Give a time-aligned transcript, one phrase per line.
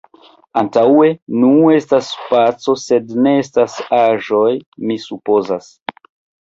[0.61, 1.09] Antaŭe…
[1.41, 4.51] Nu, estas spaco, sed ne estas aĵoj,
[4.89, 5.73] mi supozas.